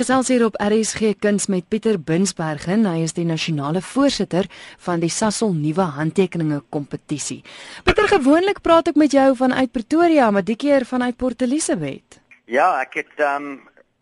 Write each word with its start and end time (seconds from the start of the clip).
gesels 0.00 0.30
hier 0.32 0.46
op 0.46 0.54
RSG 0.56 1.10
Kuns 1.20 1.44
met 1.52 1.66
Pieter 1.68 1.98
Binsbergen. 2.00 2.86
Hy 2.88 3.02
is 3.04 3.12
die 3.12 3.26
nasionale 3.28 3.82
voorsitter 3.84 4.46
van 4.80 5.02
die 5.02 5.10
Sasol 5.12 5.52
Nuwe 5.52 5.84
Handtekeninge 5.98 6.62
Kompetisie. 6.72 7.42
Pieter, 7.84 8.08
gewoonlik 8.08 8.62
praat 8.64 8.88
ek 8.88 8.96
met 8.96 9.12
jou 9.12 9.26
vanuit 9.36 9.68
Pretoria, 9.74 10.30
maar 10.32 10.46
die 10.46 10.56
keer 10.56 10.86
vanuit 10.88 11.18
Port 11.20 11.44
Elizabeth. 11.44 12.16
Ja, 12.48 12.70
ek 12.80 12.96
het 13.02 13.20
um, 13.26 13.52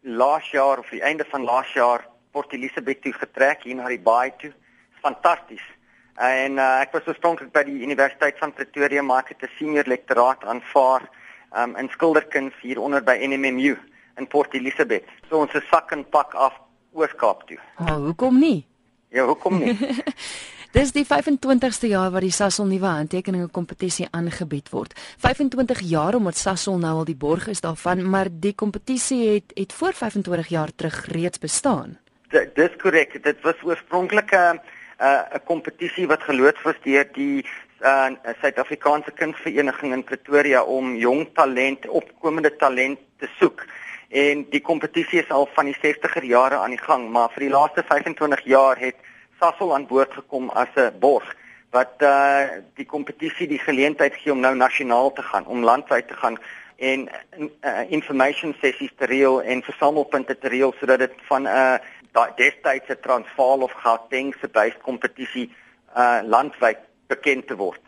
laas 0.07 0.47
jaar 0.55 0.85
of 0.85 0.95
die 0.95 1.03
einde 1.03 1.27
van 1.33 1.43
laas 1.49 1.75
jaar 1.75 2.07
Port 2.31 2.55
Elizabeth 2.55 3.03
toe 3.03 3.17
getrek 3.19 3.67
hier 3.67 3.81
na 3.83 3.91
die 3.91 3.99
baai 3.99 4.31
toe. 4.39 4.55
Fantasties. 5.03 5.67
En 6.15 6.63
uh, 6.63 6.71
ek 6.87 6.95
was 6.95 7.11
oorspronklik 7.11 7.51
by 7.51 7.67
die 7.67 7.83
Universiteit 7.83 8.39
van 8.39 8.55
Pretoria, 8.55 9.03
maar 9.03 9.27
ek 9.27 9.35
het 9.35 9.51
'n 9.51 9.55
senior 9.59 9.91
lektoraat 9.91 10.47
aanvaar 10.47 11.11
um, 11.59 11.75
in 11.75 11.91
skilderkuns 11.91 12.55
hier 12.63 12.79
onder 12.79 13.03
by 13.03 13.19
NMMU 13.19 13.75
in 14.19 14.27
Port 14.27 14.55
Elizabeth. 14.55 15.05
So 15.29 15.43
ons 15.43 15.53
se 15.53 15.63
sak 15.71 15.93
en 15.93 16.05
pak 16.09 16.35
af 16.35 16.55
Oos-Kaap 16.93 17.47
toe. 17.49 17.59
Maar 17.79 17.97
oh, 17.97 18.05
hoekom 18.11 18.39
nie? 18.39 18.67
Ja, 19.15 19.27
hoekom 19.27 19.59
nie? 19.59 19.77
Dis 20.77 20.91
die 20.93 21.07
25ste 21.09 21.89
jaar 21.89 22.11
wat 22.13 22.21
die 22.27 22.35
Sasol 22.35 22.67
nuwe 22.69 22.91
handtekeninge 22.91 23.49
kompetisie 23.49 24.05
aangebied 24.13 24.69
word. 24.69 24.93
25 25.25 25.81
jaar 25.89 26.19
omdat 26.19 26.37
Sasol 26.37 26.77
nou 26.83 26.99
al 27.01 27.09
die 27.09 27.17
borg 27.17 27.47
is 27.49 27.65
daarvan, 27.65 28.03
maar 28.05 28.29
die 28.29 28.53
kompetisie 28.53 29.23
het 29.31 29.55
het 29.57 29.73
voor 29.73 29.97
25 29.97 30.53
jaar 30.53 30.75
terug 30.77 31.07
reeds 31.15 31.41
bestaan. 31.41 31.97
D 32.29 32.45
dis 32.55 32.77
korrek. 32.83 33.17
Dit 33.25 33.41
was 33.43 33.57
oorspronklik 33.65 34.35
'n 34.35 34.61
'n 35.01 35.41
kompetisie 35.45 36.07
wat 36.07 36.23
geloods 36.23 36.63
was 36.63 36.77
deur 36.85 37.09
die 37.13 37.47
uh, 37.81 38.11
Suid-Afrikaanse 38.41 39.11
Kunsvereniging 39.11 39.93
in 39.93 40.05
Pretoria 40.05 40.63
om 40.63 40.97
jong 40.97 41.29
talent, 41.35 41.89
opkomende 41.89 42.57
talent 42.57 42.99
te 43.19 43.29
soek. 43.39 43.65
En 44.09 44.47
die 44.51 44.61
kompetisie 44.61 45.21
is 45.21 45.31
al 45.31 45.49
van 45.53 45.69
die 45.69 45.77
60er 45.77 46.25
jare 46.25 46.57
aan 46.57 46.71
die 46.71 46.81
gang, 46.81 47.11
maar 47.13 47.29
vir 47.35 47.45
die 47.45 47.53
laaste 47.53 47.85
25 47.85 48.45
jaar 48.45 48.79
het 48.81 48.97
Sasol 49.41 49.75
aan 49.75 49.87
boord 49.87 50.13
gekom 50.13 50.49
as 50.51 50.69
'n 50.77 50.99
borg 50.99 51.37
wat 51.71 52.01
uh 52.01 52.65
die 52.75 52.87
kompetisie 52.87 53.47
die 53.47 53.59
geleentheid 53.59 54.15
gee 54.15 54.33
om 54.33 54.41
nou 54.41 54.55
nasionaal 54.55 55.13
te 55.13 55.23
gaan, 55.23 55.47
om 55.47 55.65
landwyd 55.65 56.09
te 56.09 56.15
gaan 56.15 56.39
en 56.77 57.09
uh, 57.39 57.91
information 57.91 58.55
sessies 58.61 58.93
te 58.97 59.05
reël 59.05 59.43
en 59.43 59.63
versamelpunte 59.63 60.39
te 60.39 60.49
reël 60.49 60.75
sodat 60.81 60.99
dit 60.99 61.15
van 61.29 61.43
'n 61.43 61.81
uh, 62.15 62.27
destydse 62.37 63.01
Transvaal 63.01 63.61
of 63.61 63.73
Gauteng 63.73 64.35
se 64.41 64.49
base 64.49 64.79
kompetisie 64.83 65.53
uh 65.97 66.21
landwyd 66.25 66.79
bekend 67.07 67.47
te 67.47 67.57
word. 67.57 67.81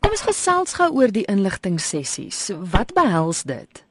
Kom 0.00 0.10
ons 0.10 0.22
gesels 0.22 0.74
gou 0.74 0.90
oor 0.92 1.12
die 1.12 1.24
inligting 1.24 1.80
sessies. 1.80 2.50
Wat 2.72 2.94
behels 2.94 3.42
dit? 3.42 3.85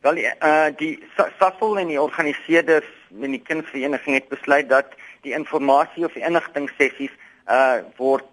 Wel 0.00 0.14
die 0.16 0.28
uh 0.40 0.68
die 0.76 0.94
SAFL 1.16 1.76
en 1.76 1.90
die 1.92 2.00
organiseerders 2.00 2.88
en 3.20 3.34
die 3.36 3.42
kindvereniging 3.44 4.16
het 4.16 4.28
besluit 4.32 4.68
dat 4.68 4.94
die 5.26 5.34
inligting 5.36 6.06
of 6.06 6.14
die 6.16 6.24
inligting 6.24 6.70
sessies 6.78 7.12
uh 7.44 7.82
word 7.98 8.24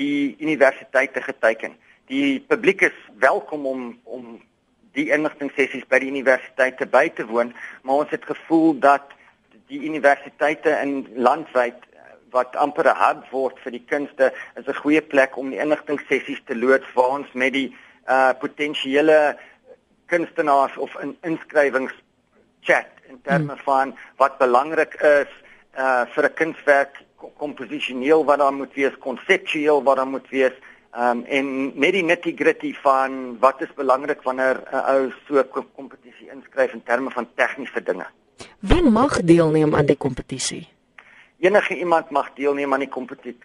die 0.00 0.36
universiteite 0.40 1.20
geteken. 1.20 1.74
Die 2.08 2.40
publiek 2.40 2.86
is 2.88 2.96
welkom 3.20 3.66
om 3.66 3.82
om 4.04 4.38
die 4.96 5.10
inligting 5.12 5.52
sessies 5.52 5.84
by 5.84 6.00
die 6.00 6.08
universiteite 6.08 6.86
by 6.88 7.10
te 7.12 7.26
woon, 7.28 7.52
maar 7.82 8.06
ons 8.06 8.14
het 8.16 8.24
gevoel 8.24 8.78
dat 8.80 9.12
die 9.68 9.82
universiteite 9.84 10.78
in 10.80 11.04
landwyd 11.12 11.76
wat 12.32 12.56
amper 12.56 12.88
'n 12.88 12.96
hub 13.02 13.28
word 13.30 13.60
vir 13.64 13.72
die 13.72 13.84
kunste 13.92 14.32
is 14.56 14.64
'n 14.64 14.80
goeie 14.80 15.02
plek 15.02 15.36
om 15.36 15.50
die 15.50 15.60
inligting 15.60 16.00
sessies 16.08 16.40
te 16.46 16.56
loods 16.56 16.88
vir 16.94 17.04
ons 17.18 17.28
met 17.32 17.52
die 17.52 17.68
uh 18.08 18.32
potensiële 18.40 19.36
kunstenaars 20.06 20.76
of 20.76 20.90
in 21.02 21.16
inskrywings 21.22 21.92
chat 22.60 22.88
in 23.08 23.18
terme 23.22 23.52
hmm. 23.52 23.64
van 23.64 23.94
wat 24.16 24.38
belangrik 24.38 24.94
is 24.94 25.30
uh 25.78 26.04
vir 26.14 26.24
'n 26.24 26.34
kunswerk 26.34 27.02
komposisioneel 27.36 28.24
wat 28.24 28.38
daar 28.38 28.52
moet 28.52 28.74
wees, 28.74 28.98
konseptueel 28.98 29.82
wat 29.82 29.96
daar 29.96 30.06
moet 30.06 30.28
wees 30.28 30.52
um 30.96 31.24
en 31.24 31.46
net 31.78 31.92
die 31.92 32.04
nitty-gritty 32.04 32.72
van 32.82 33.36
wat 33.40 33.60
is 33.60 33.72
belangrik 33.74 34.22
wanneer 34.22 34.62
'n 34.72 34.84
ou 34.94 35.12
so 35.26 35.38
'n 35.38 35.66
kompetisie 35.74 36.30
inskryf 36.30 36.72
in 36.72 36.82
terme 36.82 37.10
van 37.10 37.28
tegniese 37.34 37.82
dinge. 37.82 38.06
Wie 38.60 38.82
mag 38.82 39.20
deelneem 39.20 39.74
aan 39.74 39.86
die 39.86 39.96
kompetisie? 39.96 40.75
Enige 41.38 41.76
iemand 41.76 42.10
mag 42.10 42.30
deelneem 42.34 42.72
aan 42.72 42.80
die 42.86 42.92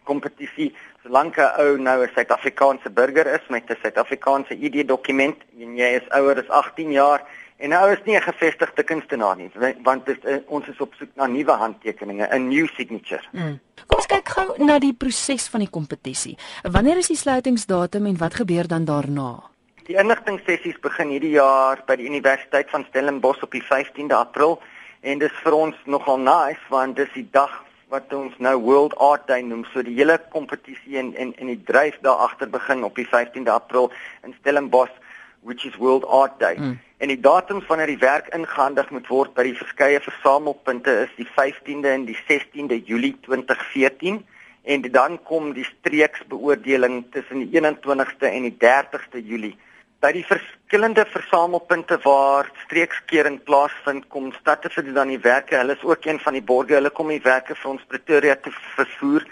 kompetisie 0.03 0.69
solank 1.03 1.35
'n 1.37 1.51
ou 1.59 1.77
nou 1.77 2.03
'n 2.03 2.11
Suid-Afrikaanse 2.15 2.89
burger 2.89 3.27
is 3.27 3.47
met 3.49 3.69
'n 3.69 3.77
Suid-Afrikaanse 3.81 4.55
ID-dokument 4.55 5.35
en 5.59 5.75
jy 5.75 5.89
is 5.99 6.09
ouer 6.09 6.37
as 6.39 6.47
18 6.47 6.91
jaar 6.91 7.21
en 7.57 7.69
nou 7.69 7.91
is 7.91 7.99
nie 8.05 8.15
'n 8.15 8.21
gevestigde 8.21 8.83
kunstenaar 8.83 9.35
nie 9.35 9.51
want 9.83 10.05
dit, 10.05 10.25
uh, 10.25 10.37
ons 10.47 10.67
is 10.67 10.79
op 10.79 10.93
soek 10.93 11.09
na 11.15 11.27
nuwe 11.27 11.51
handtekeninge, 11.51 12.27
'n 12.31 12.47
new 12.47 12.67
signature. 12.67 13.23
Mm. 13.31 13.59
Kom 13.87 13.97
ons 13.97 14.05
kyk 14.05 14.29
gou 14.29 14.65
na 14.65 14.79
die 14.79 14.93
proses 14.93 15.49
van 15.49 15.59
die 15.59 15.69
kompetisie. 15.69 16.37
Wanneer 16.63 16.97
is 16.97 17.07
die 17.07 17.17
sluitingsdatum 17.17 18.05
en 18.05 18.17
wat 18.17 18.33
gebeur 18.33 18.67
dan 18.67 18.85
daarna? 18.85 19.43
Die 19.83 19.97
inligtingsessies 19.97 20.79
begin 20.79 21.09
hierdie 21.09 21.35
jaar 21.35 21.83
by 21.85 21.95
die 21.95 22.07
Universiteit 22.07 22.69
van 22.69 22.85
Stellenbosch 22.89 23.43
op 23.43 23.51
die 23.51 23.63
15de 23.63 24.13
April 24.13 24.61
en 25.01 25.19
dit 25.19 25.31
is 25.31 25.37
vir 25.43 25.53
ons 25.53 25.75
nogal 25.85 26.19
nice 26.19 26.61
want 26.69 26.95
dis 26.95 27.09
die 27.13 27.27
dag 27.31 27.63
wat 27.91 28.13
ons 28.15 28.35
nou 28.39 28.55
World 28.63 28.95
Art 29.03 29.27
Day 29.27 29.41
noem. 29.43 29.65
So 29.73 29.83
die 29.83 29.97
hele 29.97 30.15
kompetisie 30.31 30.97
en 31.01 31.11
en 31.19 31.33
en 31.35 31.51
die 31.51 31.59
dryf 31.67 31.97
daar 32.05 32.23
agter 32.27 32.49
begin 32.49 32.85
op 32.87 32.95
die 32.95 33.07
15de 33.07 33.51
April 33.51 33.91
in 34.23 34.35
Stellenbosch 34.39 34.95
which 35.41 35.65
is 35.65 35.75
World 35.75 36.05
Art 36.05 36.39
Day. 36.39 36.55
Mm. 36.57 36.79
En 36.97 37.07
die 37.07 37.19
datums 37.19 37.65
wanneer 37.67 37.89
die 37.89 38.01
werk 38.01 38.27
ingehandig 38.35 38.89
moet 38.89 39.07
word 39.09 39.33
by 39.33 39.43
die 39.49 39.57
verskeie 39.57 39.99
versamelpunte 39.99 40.93
is 41.05 41.15
die 41.17 41.27
15de 41.33 41.95
en 41.95 42.05
die 42.05 42.17
16de 42.29 42.77
Julie 42.85 43.15
2014 43.27 44.21
en 44.61 44.85
dan 44.93 45.17
kom 45.25 45.53
die 45.57 45.65
streeksbeoordeling 45.65 47.03
tussen 47.11 47.41
die 47.41 47.49
21ste 47.57 48.29
en 48.29 48.45
die 48.45 48.57
30ste 48.61 49.23
Julie 49.25 49.55
by 50.01 50.09
die 50.15 50.23
verskillende 50.25 51.03
versamelpunte 51.13 51.99
waar 52.01 52.47
streekskering 52.63 53.37
plaasvind 53.45 54.07
kom 54.09 54.31
stadte 54.39 54.71
vir 54.73 54.87
dan 54.95 55.11
die 55.13 55.21
werke. 55.21 55.59
Hulle 55.59 55.75
is 55.77 55.83
ook 55.85 56.07
een 56.09 56.19
van 56.23 56.33
die 56.33 56.41
borge 56.41 56.73
hulle 56.73 56.89
kom 56.89 57.13
die 57.13 57.21
werke 57.21 57.53
vir 57.53 57.69
ons 57.75 57.85
Pretoria 57.91 58.35
te 58.35 58.53
vervoer 58.73 59.27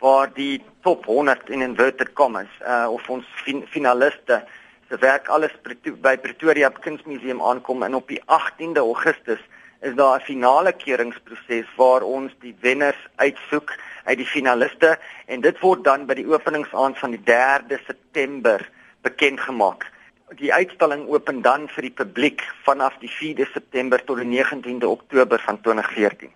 waar 0.00 0.32
die 0.32 0.62
top 0.86 1.04
100 1.04 1.52
in 1.52 1.64
inverted 1.66 2.14
commas 2.16 2.48
uh, 2.64 2.88
of 2.88 3.04
ons 3.12 3.28
fin 3.44 3.62
finaliste 3.68 4.40
se 4.88 4.96
werk 5.04 5.28
alles 5.28 5.52
by 5.84 6.16
Pretoria 6.16 6.72
Kunsmuseum 6.72 7.42
aankom. 7.44 7.84
En 7.84 8.00
op 8.00 8.08
die 8.08 8.20
18de 8.24 8.80
Augustus 8.80 9.40
is 9.84 9.94
daar 9.94 10.20
'n 10.20 10.24
finale 10.24 10.72
keuringsproses 10.72 11.68
waar 11.76 12.02
ons 12.02 12.32
die 12.40 12.56
wenners 12.60 13.00
uitsoek 13.16 13.76
uit 14.04 14.18
die 14.18 14.32
finaliste. 14.36 14.98
En 15.26 15.40
dit 15.40 15.60
word 15.60 15.84
dan 15.84 16.06
by 16.06 16.14
die 16.14 16.28
openingsaand 16.28 16.98
van 16.98 17.10
die 17.10 17.24
3de 17.24 17.78
September 17.84 18.70
bekend 19.02 19.40
gemaak 19.40 19.92
die 20.38 20.52
uitstalling 20.52 21.08
open 21.08 21.42
dan 21.42 21.68
vir 21.68 21.82
die 21.88 21.96
publiek 22.02 22.42
vanaf 22.64 22.96
die 23.00 23.10
4de 23.10 23.46
September 23.52 24.04
tot 24.04 24.18
die 24.22 24.30
19de 24.30 24.88
Oktober 24.88 25.40
van 25.46 25.60
2014. 25.60 26.30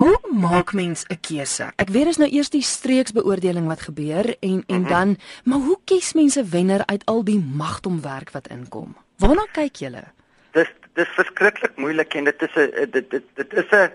Hoe 0.00 0.18
maak 0.32 0.72
mens 0.72 1.04
'n 1.08 1.20
keuse? 1.20 1.72
Ek 1.76 1.88
weet 1.88 2.06
is 2.06 2.16
nou 2.16 2.28
eers 2.30 2.50
die 2.50 2.62
streeksbeoordeling 2.62 3.66
wat 3.66 3.80
gebeur 3.80 4.36
en 4.40 4.64
en 4.66 4.80
mm 4.80 4.84
-hmm. 4.84 4.88
dan, 4.88 5.16
maar 5.44 5.58
hoe 5.58 5.78
kies 5.84 6.12
mense 6.12 6.44
wenner 6.44 6.82
uit 6.86 7.04
al 7.04 7.24
die 7.24 7.38
magtomwerk 7.38 8.30
wat 8.30 8.48
inkom? 8.48 8.96
Waarna 9.18 9.46
kyk 9.52 9.76
julle? 9.76 10.04
Dis 10.52 10.68
dis 10.94 11.08
verskriklik 11.08 11.76
moeilik 11.76 12.14
en 12.14 12.24
dit 12.24 12.42
is 12.42 12.54
'n 12.56 12.90
dit 12.90 13.10
dit 13.10 13.24
dit 13.34 13.52
is 13.52 13.70
'n 13.70 13.92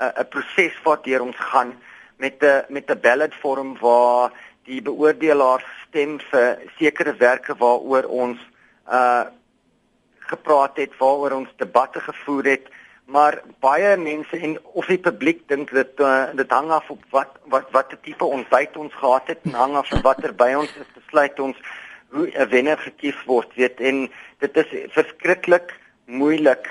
'n 0.00 0.28
proses 0.28 0.74
wat 0.82 1.04
deur 1.04 1.22
ons 1.22 1.36
gaan 1.36 1.74
met 2.16 2.42
'n 2.42 2.64
met 2.68 2.90
'n 2.90 3.00
ballot 3.00 3.34
vorm 3.34 3.76
waar 3.80 4.32
die 4.64 4.82
beoordelaars 4.82 5.64
stem 5.88 6.20
vir 6.30 6.58
sekere 6.78 7.14
werke 7.16 7.54
waaroor 7.58 8.04
ons 8.04 8.38
uh 8.88 9.24
gepraat 10.24 10.76
het 10.76 10.94
waaroor 10.98 11.30
ons 11.36 11.50
debatte 11.60 12.00
gevoer 12.00 12.44
het 12.44 12.68
maar 13.04 13.42
baie 13.60 13.96
mense 13.96 14.36
en 14.36 14.56
of 14.72 14.86
die 14.88 14.98
publiek 14.98 15.42
dink 15.48 15.70
dit 15.76 16.00
uh, 16.00 16.32
dit 16.32 16.50
hang 16.50 16.70
af 16.72 16.88
op 16.90 17.02
wat 17.12 17.34
wat 17.52 17.70
watter 17.76 18.00
tipe 18.00 18.24
ontbyt 18.24 18.76
ons 18.76 18.94
gehad 19.00 19.26
het 19.26 19.44
en 19.44 19.58
hang 19.60 19.76
af 19.76 19.90
watter 20.02 20.32
by 20.34 20.54
ons 20.56 20.72
is 20.80 20.94
besluit 20.96 21.40
ons 21.40 21.58
hoe 22.14 22.30
'n 22.32 22.48
wenner 22.48 22.78
gekies 22.78 23.20
word 23.26 23.52
weet 23.54 23.80
en 23.80 24.08
dit 24.38 24.56
is 24.56 24.72
verskriklik 24.96 25.74
moeilik 26.06 26.68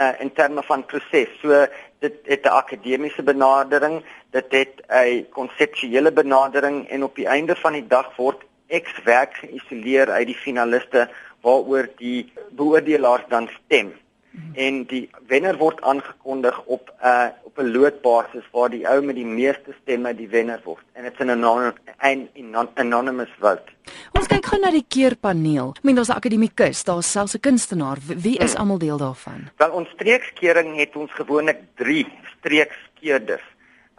uh, 0.00 0.12
in 0.18 0.32
terme 0.32 0.62
van 0.62 0.86
proses 0.86 1.30
so 1.40 1.66
dit 1.98 2.14
het 2.24 2.44
'n 2.44 2.58
akademiese 2.62 3.22
benadering 3.22 4.02
dit 4.30 4.46
het 4.50 4.74
'n 4.90 5.26
konseptuele 5.30 6.12
benadering 6.12 6.88
en 6.88 7.02
op 7.02 7.14
die 7.14 7.26
einde 7.26 7.56
van 7.56 7.72
die 7.72 7.86
dag 7.86 8.16
word 8.16 8.42
ek 8.68 8.88
werk 9.04 9.34
geïsoleer 9.34 10.10
uit 10.10 10.26
die 10.26 10.42
finaliste 10.44 11.08
waaroor 11.40 11.88
die 11.96 12.32
beoordelaars 12.50 13.28
dan 13.28 13.48
stem. 13.64 13.92
mm. 14.38 14.54
en 14.54 14.82
die 14.90 15.04
wenner 15.30 15.56
word 15.58 15.80
aangekondig 15.82 16.56
op 16.64 16.90
'n 16.90 17.06
uh, 17.06 17.28
op 17.42 17.58
'n 17.58 17.70
loodbasis 17.72 18.46
waar 18.52 18.70
die 18.70 18.86
ou 18.88 19.00
met 19.02 19.16
die 19.16 19.26
meeste 19.26 19.74
stemme 19.82 20.14
die 20.14 20.28
wenner 20.28 20.60
word 20.64 20.84
en 20.92 21.04
dit's 21.04 21.18
'n 21.18 21.30
anonymous 21.30 22.68
anonymous 22.74 23.32
vote. 23.38 23.72
Ons 24.12 24.26
kyk 24.26 24.46
gou 24.46 24.60
na 24.60 24.70
die 24.70 24.84
keurpaneel. 24.88 25.74
Ek 25.76 25.82
meen 25.82 25.94
daar's 25.94 26.08
'n 26.08 26.20
akademikus, 26.20 26.84
daar's 26.84 27.12
selfs 27.12 27.34
'n 27.34 27.40
kunstenaar. 27.40 27.98
Wie 28.06 28.38
is 28.38 28.54
mm. 28.54 28.60
almal 28.60 28.78
deel 28.78 28.98
daarvan? 28.98 29.50
Wel 29.56 29.70
ons 29.70 29.88
streekskeuring 29.88 30.76
het 30.76 30.96
ons 30.96 31.12
gewoonlik 31.12 31.58
3 31.74 32.06
streekskeerders. 32.38 33.46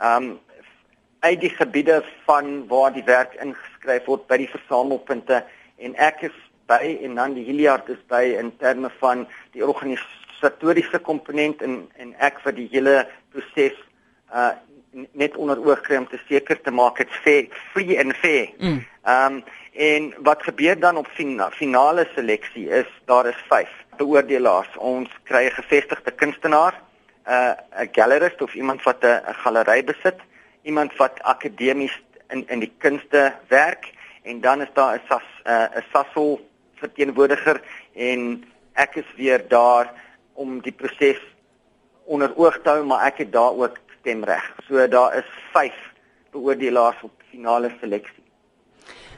Um 0.01 0.39
uit 1.19 1.41
die 1.41 1.49
gebiede 1.49 2.03
van 2.25 2.67
waar 2.67 2.93
die 2.93 3.03
werk 3.03 3.33
ingeskryf 3.33 4.05
word 4.05 4.27
by 4.27 4.37
die 4.37 4.47
versamelpunte 4.47 5.43
en 5.77 5.95
ek 5.95 6.21
is 6.21 6.48
by 6.69 6.97
en 7.03 7.15
dan 7.19 7.35
die 7.37 7.45
Hilliard 7.47 7.89
is 7.89 8.01
by 8.11 8.23
in 8.39 8.51
terme 8.61 8.91
van 9.01 9.25
die 9.55 9.65
organisatoriese 9.65 11.01
komponent 11.05 11.63
en 11.65 11.81
en 11.97 12.15
ek 12.29 12.41
vir 12.45 12.57
die 12.61 12.69
hele 12.73 12.97
proses 13.33 13.77
uh 14.33 14.53
net 15.13 15.35
onder 15.37 15.59
oog 15.61 15.83
kry 15.85 15.99
om 16.01 16.07
te 16.09 16.17
seker 16.25 16.57
te 16.65 16.71
maak 16.73 16.97
dit 16.97 17.11
fair 17.23 17.45
free 17.73 17.97
and 18.01 18.15
fair. 18.17 18.49
Mm. 18.57 18.79
Um 19.05 19.43
en 19.79 20.09
wat 20.25 20.41
gebeur 20.43 20.79
dan 20.79 20.97
op 20.97 21.07
fina, 21.13 21.51
finale 21.55 22.07
seleksie 22.15 22.65
is 22.69 22.89
daar 23.05 23.29
is 23.29 23.37
5 23.47 23.69
beoordelaars. 23.97 24.77
Ons 24.77 25.09
kry 25.23 25.45
'n 25.45 25.57
gevestigde 25.61 26.11
kunstenaar, 26.11 26.73
uh, 27.27 27.53
'n 27.83 27.89
gallerist 27.91 28.41
of 28.41 28.53
iemand 28.53 28.83
wat 28.83 29.03
'n 29.03 29.21
galery 29.43 29.83
besit, 29.83 30.19
iemand 30.63 30.95
wat 30.97 31.21
akademies 31.21 31.95
in 32.29 32.43
in 32.47 32.59
die 32.59 32.73
kunste 32.77 33.33
werk 33.47 33.93
en 34.23 34.41
dan 34.41 34.61
is 34.61 34.73
daar 34.73 34.95
'n 34.95 35.01
sas 35.07 35.27
'n 35.45 35.49
uh, 35.51 35.83
sassel 35.93 36.48
verteenwoordiger 36.79 37.61
en 37.93 38.43
ek 38.79 39.01
is 39.03 39.09
weer 39.17 39.43
daar 39.51 39.91
om 40.33 40.59
die 40.63 40.73
proses 40.75 41.19
onder 42.05 42.33
oog 42.37 42.61
te 42.63 42.73
hou 42.73 42.85
maar 42.87 43.05
ek 43.09 43.25
het 43.25 43.31
daar 43.31 43.53
ook 43.53 43.77
stemreg. 43.99 44.45
So 44.67 44.87
daar 44.87 45.17
is 45.17 45.29
5 45.53 45.73
beoordelaars 46.31 47.03
op 47.03 47.13
finale 47.31 47.71
seleksie. 47.79 48.23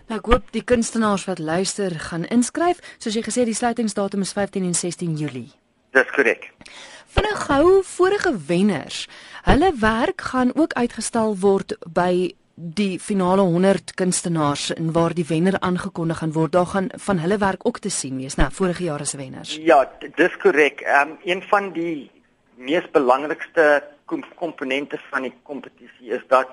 Nou 0.09 0.19
ek 0.19 0.27
hoop 0.27 0.51
die 0.51 0.63
kunstenaars 0.67 1.25
wat 1.29 1.39
luister 1.39 1.93
gaan 2.09 2.25
inskryf. 2.27 2.81
Soos 2.97 3.15
jy 3.15 3.23
gesê 3.23 3.45
die 3.47 3.55
sluitingsdatum 3.55 4.25
is 4.25 4.33
15 4.35 4.65
en 4.67 4.75
16 4.75 5.15
Julie. 5.15 5.51
Dis 5.95 6.11
korrek. 6.15 6.49
Vinnig 7.11 7.39
gou 7.47 7.81
vorige 7.83 8.31
wenners. 8.47 9.05
Hulle 9.43 9.73
werk 9.79 10.21
gaan 10.31 10.53
ook 10.55 10.73
uitgestal 10.73 11.35
word 11.39 11.75
by 11.87 12.31
die 12.61 12.99
finale 12.99 13.41
100 13.41 13.93
kunstenaars 13.97 14.69
en 14.73 14.91
waar 14.93 15.13
die 15.17 15.25
wenner 15.25 15.57
aangekondig 15.59 16.17
gaan 16.21 16.33
word, 16.35 16.51
daar 16.53 16.65
gaan 16.65 16.89
van 17.05 17.19
hulle 17.19 17.37
werk 17.41 17.65
ook 17.65 17.79
te 17.79 17.89
sien 17.89 18.17
wees, 18.21 18.37
nou 18.37 18.49
vorige 18.53 18.83
jaar 18.83 19.05
se 19.05 19.17
wenners. 19.17 19.55
Ja, 19.55 19.83
dis 20.15 20.37
korrek. 20.37 20.81
Ehm 20.85 21.09
um, 21.09 21.17
een 21.25 21.41
van 21.49 21.71
die 21.73 22.11
mees 22.55 22.85
belangrikste 22.91 23.83
komponente 24.35 24.99
van 25.09 25.21
die 25.21 25.33
kompetisie 25.43 26.11
is 26.11 26.21
dat 26.27 26.49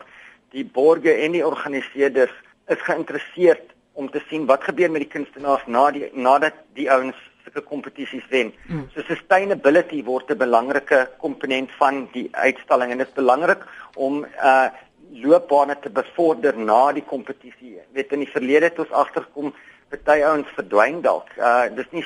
die 0.55 0.64
borgers 0.64 1.20
en 1.25 1.32
die 1.32 1.46
organiseerders 1.46 2.32
is 2.66 2.81
geïnteresseerd 2.87 3.75
om 3.93 4.10
te 4.10 4.22
sien 4.28 4.46
wat 4.46 4.64
gebeur 4.64 4.90
met 4.90 5.05
die 5.05 5.12
kunstenaars 5.12 5.66
na 5.66 5.90
die 5.90 6.08
nadat 6.14 6.55
die 6.78 6.88
ouens 6.90 7.19
sulke 7.44 7.60
kompetisies 7.69 8.25
wen. 8.31 8.52
Mm. 8.69 8.88
So 8.94 9.02
sustainability 9.08 10.05
word 10.05 10.31
'n 10.31 10.38
belangrike 10.38 11.08
komponent 11.19 11.70
van 11.78 12.08
die 12.12 12.28
uitstalling 12.32 12.93
en 12.93 12.99
dit 12.99 13.08
is 13.08 13.14
belangrik 13.14 13.64
om 13.96 14.25
uh 14.25 14.69
loopbane 15.12 15.76
te 15.81 15.90
bevorder 15.90 16.56
na 16.56 16.93
die 16.93 17.05
kompetisie. 17.05 17.78
Weet 17.93 18.12
in 18.12 18.25
die 18.25 18.32
verlede 18.32 18.70
het 18.70 18.78
ons 18.78 18.90
agterkom 18.90 19.52
party 19.90 20.20
ouens 20.22 20.49
verdwyn 20.56 21.00
dalk. 21.05 21.31
Uh 21.37 21.69
dis 21.75 21.88
nie 21.93 22.05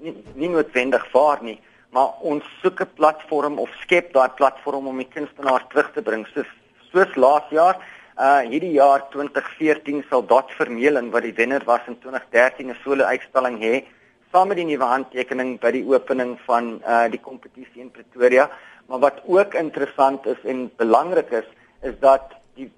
nie, 0.00 0.14
nie 0.34 0.50
noodwendig 0.52 1.04
vaar 1.12 1.42
nie, 1.44 1.58
maar 1.92 2.20
ons 2.20 2.44
soek 2.62 2.80
'n 2.80 2.94
platform 2.96 3.58
of 3.58 3.70
skep 3.82 4.12
daai 4.12 4.30
platform 4.36 4.86
om 4.86 4.98
die 4.98 5.08
kunstenaars 5.16 5.68
terug 5.70 5.92
te 5.92 6.02
bring. 6.02 6.26
Soos 6.34 6.50
soos 6.92 7.16
laas 7.16 7.48
jaar, 7.50 7.76
uh 8.18 8.40
hierdie 8.50 8.72
jaar 8.72 9.08
2014 9.10 10.04
sal 10.08 10.22
Dot 10.22 10.52
Vermeulen 10.58 11.10
wat 11.10 11.22
die 11.22 11.34
wenner 11.34 11.62
was 11.64 11.80
in 11.86 11.98
2013 11.98 12.70
'n 12.70 12.76
solo 12.84 13.04
uitstalling 13.04 13.58
hê 13.60 13.84
saam 14.32 14.48
met 14.48 14.56
die 14.56 14.66
nuwe 14.66 14.84
handtekening 14.84 15.60
by 15.60 15.70
die 15.70 15.84
opening 15.86 16.38
van 16.46 16.80
uh 16.86 17.08
die 17.08 17.20
kompetisie 17.20 17.80
in 17.80 17.90
Pretoria. 17.90 18.50
Maar 18.86 18.98
wat 18.98 19.22
ook 19.26 19.54
interessant 19.54 20.26
is 20.26 20.40
en 20.44 20.70
belangrik 20.76 21.30
is, 21.30 21.46
is 21.84 21.98
dat 22.00 22.32
die 22.54 22.70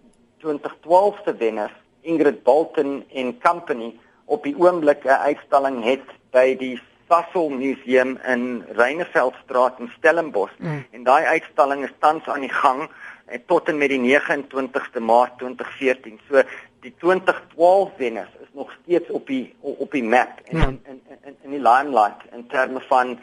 2012 0.42 1.20
se 1.24 1.36
wenners 1.36 1.72
Ingrid 2.00 2.42
Bolton 2.42 3.04
en 3.12 3.40
Company 3.40 3.94
op 4.24 4.42
die 4.42 4.54
oomblik 4.58 5.04
'n 5.04 5.22
uitstalling 5.30 5.84
het 5.84 6.06
by 6.30 6.56
die 6.56 6.80
Sassel 7.08 7.48
Museum 7.48 8.18
in 8.26 8.64
Reineveldstraat 8.74 9.78
in 9.78 9.90
Stellenbosch 9.96 10.58
mm. 10.58 10.84
en 10.90 11.04
daai 11.06 11.24
uitstalling 11.24 11.84
is 11.84 11.94
tans 11.98 12.26
aan 12.26 12.40
die 12.40 12.52
gang 12.52 12.88
en 13.26 13.44
tot 13.46 13.68
en 13.68 13.78
met 13.78 13.90
die 13.90 14.00
29ste 14.02 15.02
Maart 15.02 15.38
2014. 15.38 16.20
So 16.28 16.42
die 16.80 16.94
2012 16.98 17.96
wenners 17.96 18.30
is 18.42 18.50
nog 18.52 18.72
steeds 18.82 19.10
op 19.10 19.26
die 19.26 19.54
op 19.60 19.90
die 19.90 20.04
map 20.04 20.40
en 20.44 20.56
mm. 20.56 20.62
in, 20.62 20.80
in 20.84 21.00
in 21.22 21.36
in 21.42 21.50
die 21.50 21.62
limelight 21.62 22.26
in 22.32 22.46
terme 22.46 22.82
van 22.90 23.18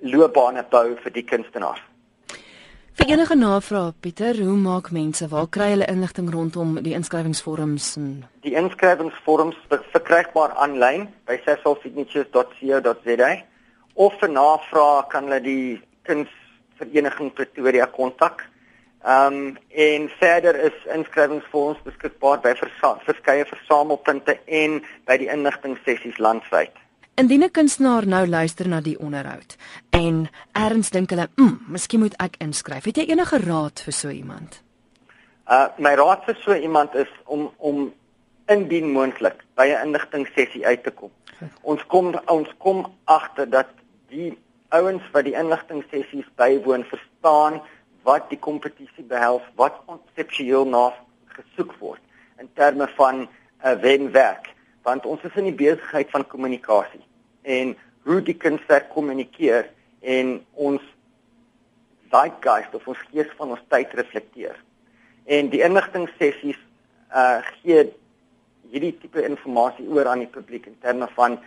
loopbane 0.00 0.64
bou 0.70 0.96
vir 1.02 1.12
die 1.12 1.24
kunstenaars. 1.24 1.87
Vir 2.98 3.12
enige 3.14 3.36
navrae 3.38 3.92
Pieter, 4.02 4.34
hoe 4.42 4.56
maak 4.58 4.88
mense? 4.90 5.28
Waar 5.30 5.46
kry 5.54 5.68
hulle 5.70 5.86
inligting 5.86 6.32
rondom 6.34 6.72
die 6.82 6.96
inskrywingsvorms 6.98 7.92
en 8.00 8.08
Die 8.42 8.56
inskrywingsvorms 8.58 9.60
verkrygbaar 9.68 10.56
aanlyn 10.64 11.04
by 11.30 11.36
sesselsignatures.co.za 11.44 13.30
of 13.94 14.16
vir 14.22 14.32
navrae 14.32 15.04
kan 15.14 15.30
hulle 15.30 15.38
die 15.46 15.78
kunsvereniging 16.10 17.30
Pretoria 17.38 17.86
kontak. 17.86 18.42
Ehm 19.06 19.38
um, 19.38 19.56
en 19.70 20.10
verder 20.18 20.58
is 20.66 20.82
inskrywingsvorms 20.98 21.86
beskikbaar 21.86 22.42
by 22.42 22.56
versa 22.64 22.96
verskeie 23.06 23.46
versamelpunte 23.46 24.40
en 24.64 24.80
by 25.06 25.22
die 25.22 25.30
inligtingssessies 25.38 26.18
landwyd. 26.18 26.74
Indien 27.18 27.42
'n 27.42 27.50
kunstenaar 27.50 28.06
nou 28.06 28.26
luister 28.26 28.68
na 28.68 28.80
die 28.80 28.98
onderhoud 28.98 29.56
en 29.90 30.28
erns 30.52 30.90
dink 30.90 31.10
hulle, 31.10 31.28
"Mmm, 31.34 31.64
miskien 31.68 32.00
moet 32.00 32.14
ek 32.16 32.34
inskryf." 32.38 32.84
Het 32.84 32.96
jy 32.96 33.04
enige 33.08 33.38
raad 33.38 33.80
vir 33.80 33.92
so 33.92 34.08
iemand? 34.08 34.62
Uh 35.50 35.66
my 35.78 35.94
raad 35.94 36.24
vir 36.24 36.36
so 36.44 36.54
iemand 36.54 36.94
is 36.94 37.08
om 37.24 37.50
om 37.56 37.94
indien 38.46 38.92
moontlik 38.92 39.44
by 39.54 39.66
'n 39.66 39.86
inligtingssessie 39.86 40.66
uit 40.66 40.82
te 40.82 40.90
kom. 40.90 41.10
Ons 41.60 41.86
kom 41.86 42.20
ons 42.26 42.48
kom 42.58 42.86
agter 43.04 43.50
dat 43.50 43.66
die 44.08 44.38
ouens 44.68 45.02
wat 45.12 45.24
die 45.24 45.34
inligtingssessies 45.34 46.28
bywoon 46.36 46.84
verstaan 46.84 47.62
wat 48.02 48.30
die 48.30 48.38
kompetisie 48.38 49.04
behels, 49.04 49.42
wat 49.54 49.74
konseptueel 49.86 50.64
na 50.66 50.94
gesoek 51.26 51.74
word 51.78 52.00
in 52.38 52.48
terme 52.54 52.88
van 52.96 53.20
'n 53.20 53.28
uh, 53.64 53.80
wenwerk 53.80 54.56
want 54.88 55.06
ons 55.06 55.24
is 55.28 55.36
in 55.40 55.50
die 55.50 55.58
besigheid 55.58 56.10
van 56.14 56.26
kommunikasie 56.26 57.04
en 57.58 57.74
hoe 58.08 58.20
die 58.24 58.36
kunstwerk 58.36 58.88
kommunikeer 58.94 59.68
en 60.00 60.38
ons 60.68 60.84
zeitgeist 62.12 62.74
of 62.74 62.86
ons 62.88 63.00
gees 63.10 63.28
van 63.36 63.52
ons 63.56 63.64
tyd 63.72 63.92
reflekteer. 64.00 64.56
En 65.28 65.50
die 65.52 65.62
inligtingssessies 65.64 66.60
uh 67.08 67.40
gee 67.60 67.88
hierdie 68.68 68.94
tipe 69.00 69.22
inligting 69.24 69.88
oor 69.96 70.08
aan 70.08 70.24
die 70.24 70.32
publiek 70.32 70.66
in 70.68 70.76
terme 70.84 71.08
van 71.16 71.38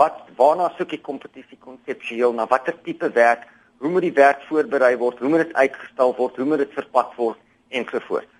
wat 0.00 0.22
waarna 0.38 0.70
soek 0.76 0.94
die 0.94 1.02
kompetisie 1.04 1.58
konseptueel 1.60 2.32
na 2.32 2.46
watter 2.48 2.76
tipe 2.84 3.10
werk, 3.12 3.44
hoe 3.82 3.90
moet 3.92 4.06
die 4.06 4.16
werk 4.16 4.44
voorberei 4.48 4.94
word, 4.96 5.20
hoe 5.20 5.28
moet 5.28 5.44
dit 5.46 5.56
uitgestal 5.56 6.14
word, 6.16 6.38
hoe 6.40 6.48
moet 6.48 6.64
dit 6.64 6.76
verpak 6.76 7.12
word 7.18 7.40
en 7.76 7.84
so 7.90 8.00
voort. 8.08 8.31